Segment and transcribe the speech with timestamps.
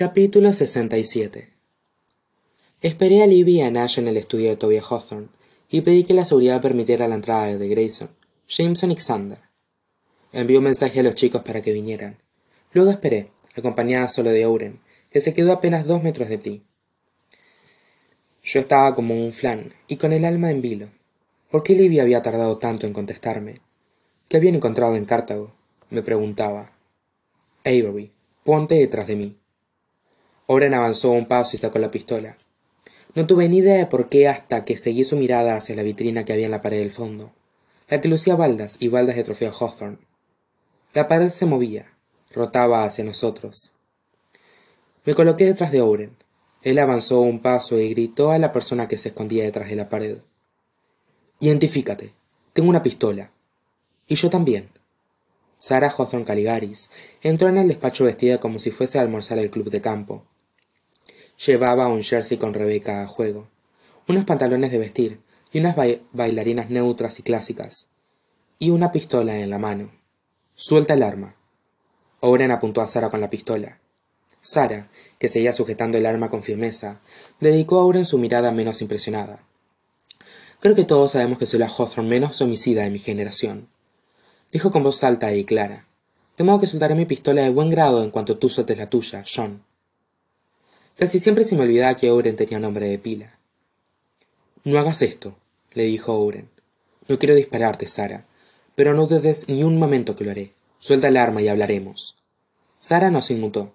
[0.00, 1.50] Capítulo 67
[2.80, 5.28] Esperé a Libby y a Nash en el estudio de Toby Hawthorne
[5.68, 8.08] y pedí que la seguridad permitiera la entrada de Grayson,
[8.48, 9.40] Jameson y Xander.
[10.32, 12.16] Envié un mensaje a los chicos para que vinieran.
[12.72, 16.62] Luego esperé, acompañada solo de Oren, que se quedó apenas dos metros de ti.
[18.42, 20.88] Yo estaba como un flan y con el alma en vilo.
[21.50, 23.56] ¿Por qué Libby había tardado tanto en contestarme?
[24.30, 25.52] ¿Qué habían encontrado en Cartago?
[25.90, 26.72] me preguntaba.
[27.66, 28.12] Avery,
[28.44, 29.36] ponte detrás de mí.
[30.52, 32.36] Oren avanzó un paso y sacó la pistola.
[33.14, 36.24] No tuve ni idea de por qué hasta que seguí su mirada hacia la vitrina
[36.24, 37.30] que había en la pared del fondo,
[37.88, 39.98] la que lucía baldas y baldas de trofeo Hawthorne.
[40.92, 41.92] La pared se movía,
[42.32, 43.74] rotaba hacia nosotros.
[45.04, 46.16] Me coloqué detrás de Oren.
[46.62, 49.88] Él avanzó un paso y gritó a la persona que se escondía detrás de la
[49.88, 50.18] pared.
[51.38, 52.12] Identifícate.
[52.54, 53.30] Tengo una pistola.
[54.08, 54.68] Y yo también.
[55.58, 56.90] Sara Hawthorne Caligaris
[57.22, 60.24] entró en el despacho vestida como si fuese a almorzar al club de campo.
[61.46, 63.48] Llevaba un jersey con Rebeca a juego,
[64.06, 65.74] unos pantalones de vestir y unas
[66.12, 67.88] bailarinas neutras y clásicas,
[68.58, 69.90] y una pistola en la mano.
[70.54, 71.36] Suelta el arma.
[72.20, 73.78] Oren apuntó a Sara con la pistola.
[74.42, 77.00] Sara, que seguía sujetando el arma con firmeza,
[77.40, 79.40] dedicó a Oren su mirada menos impresionada.
[80.60, 83.70] Creo que todos sabemos que soy la Hawthorne menos homicida de mi generación.
[84.52, 85.86] Dijo con voz alta y clara.
[86.36, 89.24] De modo que soltaré mi pistola de buen grado en cuanto tú sueltes la tuya,
[89.24, 89.69] John.
[91.00, 93.38] Casi siempre se me olvidaba que Oren tenía nombre de pila.
[94.64, 95.34] No hagas esto,
[95.72, 96.50] le dijo Oren.
[97.08, 98.26] No quiero dispararte, Sara,
[98.74, 100.52] pero no dudes ni un momento que lo haré.
[100.78, 102.18] Suelta el arma y hablaremos.
[102.78, 103.72] Sara no se inmutó.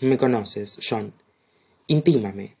[0.00, 1.12] Me conoces, John.
[1.86, 2.56] Intímame.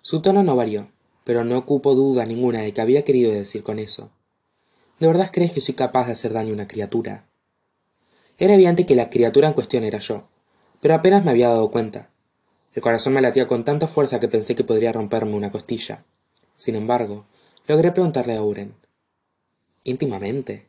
[0.00, 0.90] Su tono no varió,
[1.22, 4.10] pero no cupo duda ninguna de que había querido decir con eso.
[4.98, 7.28] ¿De verdad crees que soy capaz de hacer daño a una criatura?
[8.38, 10.26] Era evidente que la criatura en cuestión era yo,
[10.80, 12.10] pero apenas me había dado cuenta.
[12.76, 16.04] El corazón me latía con tanta fuerza que pensé que podría romperme una costilla.
[16.56, 17.24] Sin embargo,
[17.66, 18.74] logré preguntarle a Uren.
[19.82, 20.66] ¿Íntimamente?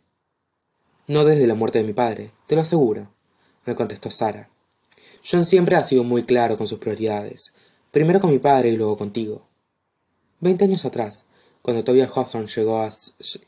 [1.07, 3.09] No desde la muerte de mi padre, te lo aseguro,
[3.65, 4.49] me contestó Sara.
[5.29, 7.53] John siempre ha sido muy claro con sus prioridades,
[7.91, 9.45] primero con mi padre y luego contigo.
[10.39, 11.25] Veinte años atrás,
[11.61, 12.89] cuando Tobias Hawthorne llegó a,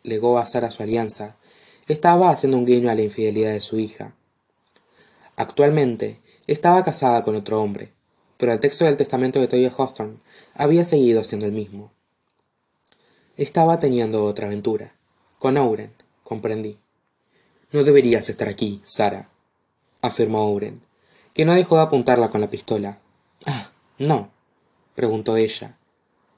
[0.04, 1.38] legó a Sara su alianza,
[1.88, 4.16] estaba haciendo un guiño a la infidelidad de su hija.
[5.38, 7.94] Actualmente, estaba casada con otro hombre,
[8.40, 10.20] pero el texto del testamento de Toya Hawthorne
[10.54, 11.92] había seguido siendo el mismo.
[13.36, 14.96] Estaba teniendo otra aventura.
[15.40, 15.92] Con Oren,
[16.24, 16.78] comprendí.
[17.74, 19.30] No deberías estar aquí, Sara,
[20.02, 20.82] afirmó Oren,
[21.34, 23.00] que no dejó de apuntarla con la pistola.
[23.46, 24.32] Ah, no,
[24.96, 25.78] preguntó ella.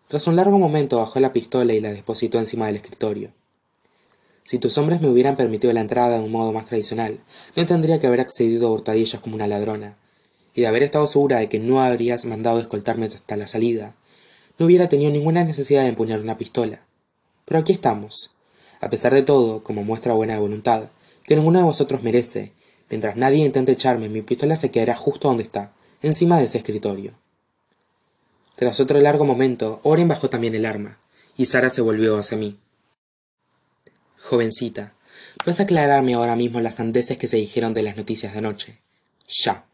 [0.07, 3.31] Tras un largo momento bajó la pistola y la depositó encima del escritorio.
[4.41, 7.19] Si tus hombres me hubieran permitido la entrada de un modo más tradicional,
[7.55, 9.97] no tendría que haber accedido a hurtadillas como una ladrona,
[10.53, 13.95] y de haber estado segura de que no habrías mandado escoltarme hasta la salida,
[14.57, 16.81] no hubiera tenido ninguna necesidad de empuñar una pistola.
[17.45, 18.31] Pero aquí estamos.
[18.79, 20.89] A pesar de todo, como muestra buena voluntad,
[21.23, 22.51] que ninguno de vosotros merece,
[22.89, 27.13] mientras nadie intente echarme, mi pistola se quedará justo donde está, encima de ese escritorio.
[28.55, 30.99] Tras otro largo momento, Oren bajó también el arma,
[31.37, 32.59] y Sara se volvió hacia mí.
[34.17, 34.93] Jovencita,
[35.45, 38.79] ¿vas a aclararme ahora mismo las sandeces que se dijeron de las noticias de anoche?
[39.27, 39.65] Ya.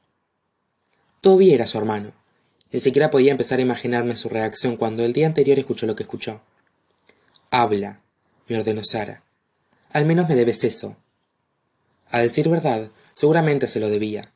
[1.22, 2.14] Toby era su hermano.
[2.72, 6.04] Ni siquiera podía empezar a imaginarme su reacción cuando el día anterior escuchó lo que
[6.04, 6.42] escuchó.
[7.50, 8.02] Habla,
[8.48, 9.24] me ordenó Sara.
[9.92, 10.98] Al menos me debes eso.
[12.10, 14.32] A decir verdad, seguramente se lo debía.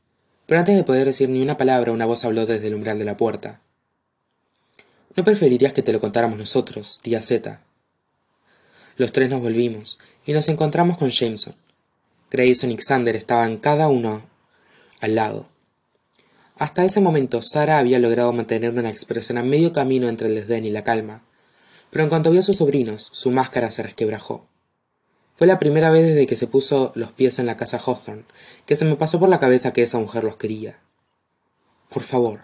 [0.45, 3.05] Pero antes de poder decir ni una palabra, una voz habló desde el umbral de
[3.05, 3.61] la puerta.
[5.15, 7.61] ¿No preferirías que te lo contáramos nosotros, tía Z?
[8.97, 11.55] Los tres nos volvimos y nos encontramos con Jameson.
[12.29, 14.23] Grayson y Xander estaban cada uno
[15.01, 15.50] al lado,
[16.61, 20.63] hasta ese momento Sara había logrado mantener una expresión a medio camino entre el desdén
[20.63, 21.25] y la calma,
[21.89, 24.45] pero en cuanto vio a sus sobrinos, su máscara se resquebrajó.
[25.33, 28.25] Fue la primera vez desde que se puso los pies en la casa Hawthorne
[28.67, 30.79] que se me pasó por la cabeza que esa mujer los quería.
[31.89, 32.41] Por favor,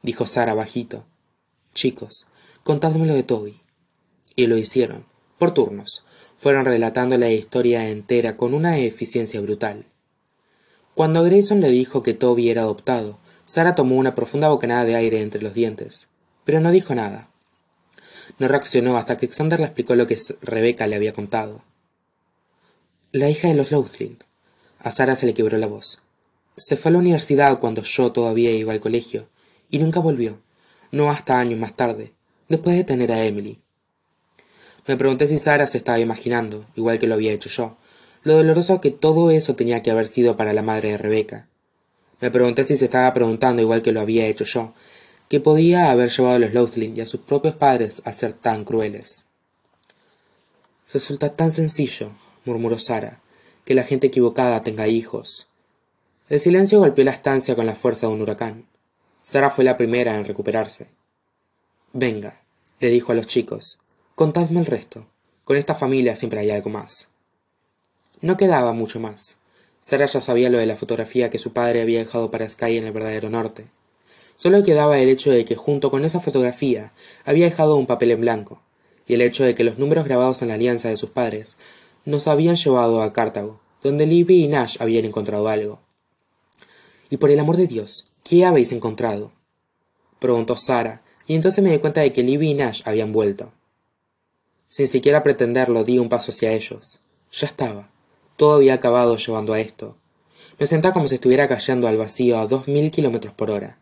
[0.00, 1.04] dijo Sara bajito.
[1.74, 2.28] Chicos,
[2.64, 3.60] contádmelo de Toby.
[4.34, 5.04] Y lo hicieron,
[5.36, 6.06] por turnos.
[6.38, 9.84] Fueron relatando la historia entera con una eficiencia brutal.
[10.94, 13.20] Cuando Grayson le dijo que Toby era adoptado,
[13.52, 16.08] Sara tomó una profunda bocanada de aire entre los dientes,
[16.42, 17.28] pero no dijo nada.
[18.38, 21.62] No reaccionó hasta que Xander le explicó lo que Rebeca le había contado.
[23.10, 24.16] La hija de los Lothling.
[24.78, 26.00] A Sara se le quebró la voz.
[26.56, 29.28] Se fue a la universidad cuando yo todavía iba al colegio,
[29.68, 30.40] y nunca volvió,
[30.90, 32.14] no hasta años más tarde,
[32.48, 33.60] después de tener a Emily.
[34.86, 37.76] Me pregunté si Sara se estaba imaginando, igual que lo había hecho yo,
[38.22, 41.50] lo doloroso que todo eso tenía que haber sido para la madre de Rebeca,
[42.22, 44.74] Me pregunté si se estaba preguntando, igual que lo había hecho yo,
[45.28, 48.64] qué podía haber llevado a los Lothling y a sus propios padres a ser tan
[48.64, 49.26] crueles.
[50.92, 52.12] Resulta tan sencillo,
[52.44, 53.20] murmuró Sara,
[53.64, 55.48] que la gente equivocada tenga hijos.
[56.28, 58.68] El silencio golpeó la estancia con la fuerza de un huracán.
[59.20, 60.86] Sara fue la primera en recuperarse.
[61.92, 62.40] Venga,
[62.78, 63.80] le dijo a los chicos,
[64.14, 65.08] contadme el resto.
[65.42, 67.08] Con esta familia siempre hay algo más.
[68.20, 69.38] No quedaba mucho más.
[69.82, 72.86] Sara ya sabía lo de la fotografía que su padre había dejado para Sky en
[72.86, 73.66] el verdadero norte.
[74.36, 76.92] Solo quedaba el hecho de que junto con esa fotografía
[77.24, 78.62] había dejado un papel en blanco,
[79.08, 81.58] y el hecho de que los números grabados en la alianza de sus padres
[82.04, 85.80] nos habían llevado a Cartago, donde Libby y Nash habían encontrado algo.
[87.10, 89.32] Y por el amor de Dios, ¿qué habéis encontrado?
[90.20, 93.52] preguntó Sara, y entonces me di cuenta de que Libby y Nash habían vuelto.
[94.68, 97.00] Sin siquiera pretenderlo, di un paso hacia ellos.
[97.32, 97.91] Ya estaba.
[98.36, 99.96] Todo había acabado llevando a esto.
[100.58, 103.78] Me sentaba como si estuviera cayendo al vacío a dos mil kilómetros por hora.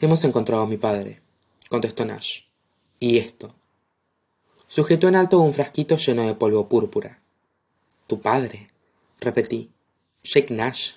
[0.00, 1.20] Hemos encontrado a mi padre,
[1.68, 2.42] contestó Nash.
[3.00, 3.54] Y esto.
[4.66, 7.20] Sujetó en alto un frasquito lleno de polvo púrpura.
[8.06, 8.68] ¿Tu padre?
[9.20, 9.70] repetí.
[10.22, 10.94] Jake Nash.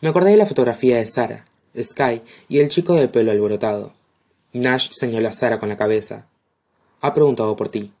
[0.00, 1.46] Me acordé de la fotografía de Sara,
[1.76, 3.92] Sky y el chico de pelo alborotado.
[4.52, 6.28] Nash señaló a Sara con la cabeza.
[7.00, 7.92] Ha preguntado por ti.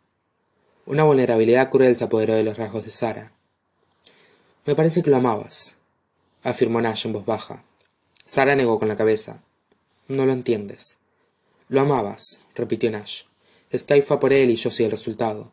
[0.86, 3.32] Una vulnerabilidad cruel se apoderó de los rasgos de Sara.
[4.66, 5.76] Me parece que lo amabas,
[6.42, 7.62] afirmó Nash en voz baja.
[8.24, 9.40] Sara negó con la cabeza.
[10.08, 10.98] No lo entiendes.
[11.68, 13.22] Lo amabas, repitió Nash.
[13.72, 15.52] Sky fue por él y yo soy el resultado.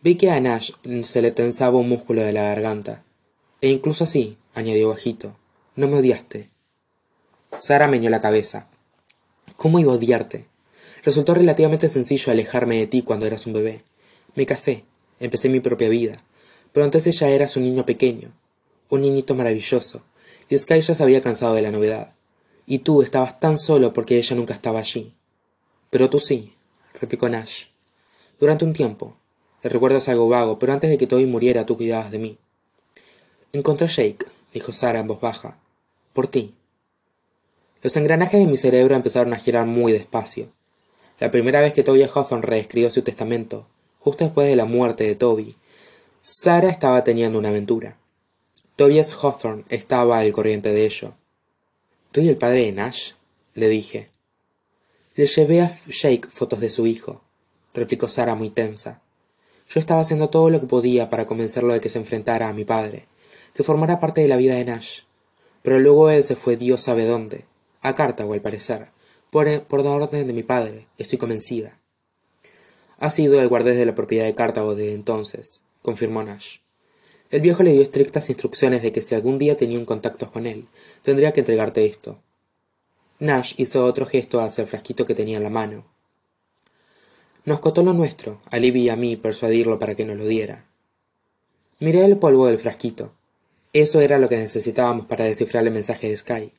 [0.00, 0.70] Vi que a Nash
[1.02, 3.02] se le tensaba un músculo de la garganta.
[3.60, 5.36] E incluso así, añadió bajito,
[5.74, 6.50] no me odiaste.
[7.58, 8.68] Sara meñó la cabeza.
[9.56, 10.46] ¿Cómo iba a odiarte?
[11.02, 13.82] Resultó relativamente sencillo alejarme de ti cuando eras un bebé.
[14.36, 14.84] Me casé,
[15.18, 16.22] empecé mi propia vida,
[16.74, 18.32] pero entonces ya eras un niño pequeño,
[18.90, 20.02] un niñito maravilloso,
[20.48, 22.16] y Sky ya se había cansado de la novedad.
[22.66, 25.14] Y tú estabas tan solo porque ella nunca estaba allí.
[25.90, 26.52] Pero tú sí,
[27.00, 27.66] replicó Nash.
[28.40, 29.16] Durante un tiempo.
[29.62, 32.38] El recuerdo es algo vago, pero antes de que Toby muriera tú cuidabas de mí.
[33.52, 35.58] Encontré a Jake, dijo Sara en voz baja.
[36.12, 36.54] Por ti.
[37.82, 40.50] Los engranajes de mi cerebro empezaron a girar muy despacio.
[41.20, 43.68] La primera vez que Toby Hawthorne reescribió su testamento,
[44.00, 45.56] justo después de la muerte de Toby,
[46.26, 47.98] Sara estaba teniendo una aventura.
[48.76, 51.12] Tobias Hawthorne estaba al corriente de ello.
[52.12, 53.12] ¿Tú y el padre de Nash?
[53.52, 54.08] le dije.
[55.16, 57.20] Le llevé a Jake fotos de su hijo,
[57.74, 59.02] replicó Sara muy tensa.
[59.68, 62.64] Yo estaba haciendo todo lo que podía para convencerlo de que se enfrentara a mi
[62.64, 63.06] padre,
[63.52, 65.00] que formara parte de la vida de Nash.
[65.60, 67.44] Pero luego él se fue Dios sabe dónde,
[67.82, 68.88] a Cartago al parecer,
[69.28, 71.78] por, por orden de mi padre, estoy convencida.
[72.98, 76.60] Ha sido el guardés de la propiedad de Cartago desde entonces, confirmó Nash.
[77.30, 80.46] El viejo le dio estrictas instrucciones de que si algún día tenía un contacto con
[80.46, 80.66] él,
[81.02, 82.18] tendría que entregarte esto.
[83.18, 85.84] Nash hizo otro gesto hacia el frasquito que tenía en la mano.
[87.44, 90.64] Nos costó lo nuestro, a Libby y a mí, persuadirlo para que nos lo diera.
[91.80, 93.12] Miré el polvo del frasquito.
[93.74, 96.52] Eso era lo que necesitábamos para descifrar el mensaje de Sky.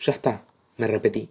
[0.00, 0.44] Ya está,
[0.76, 1.30] me repetí.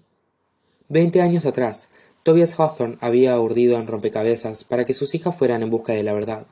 [0.90, 1.90] Veinte años atrás,
[2.24, 6.14] Tobias Hawthorne había urdido en rompecabezas para que sus hijas fueran en busca de la
[6.14, 6.48] verdad.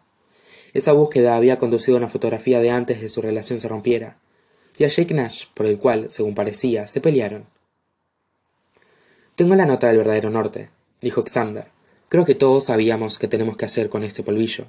[0.74, 4.18] Esa búsqueda había conducido a una fotografía de antes de su relación se rompiera,
[4.78, 7.46] y a Jake Nash, por el cual, según parecía, se pelearon.
[9.36, 11.68] Tengo la nota del verdadero norte, dijo Xander.
[12.10, 14.66] Creo que todos sabíamos qué tenemos que hacer con este polvillo.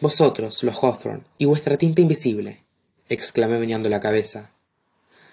[0.00, 2.62] Vosotros, los Hawthorne, y vuestra tinta invisible,
[3.10, 4.52] exclamé meneando la cabeza.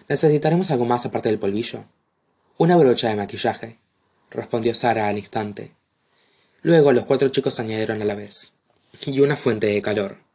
[0.10, 1.86] ¿Necesitaremos algo más aparte del polvillo?
[2.58, 3.80] Una brocha de maquillaje,
[4.32, 5.72] respondió Sara al instante.
[6.62, 8.52] Luego los cuatro chicos añadieron a la vez
[9.06, 10.29] y una fuente de calor.